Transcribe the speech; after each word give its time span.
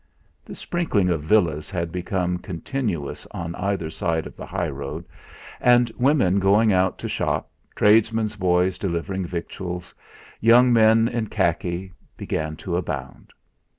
The 0.43 0.55
sprinkling 0.55 1.09
of 1.11 1.21
villas 1.21 1.69
had 1.69 1.91
become 1.91 2.39
continuous 2.39 3.27
on 3.29 3.53
either 3.53 3.91
side 3.91 4.25
of 4.25 4.35
the 4.35 4.47
high 4.47 4.67
road; 4.69 5.05
and 5.59 5.91
women 5.95 6.39
going 6.39 6.73
out 6.73 6.97
to 6.97 7.07
shop, 7.07 7.51
tradesmen's 7.75 8.35
boys 8.35 8.79
delivering 8.79 9.27
victuals, 9.27 9.93
young 10.39 10.73
men 10.73 11.07
in 11.07 11.27
khaki, 11.27 11.93
began 12.17 12.55
to 12.55 12.77
abound. 12.77 13.29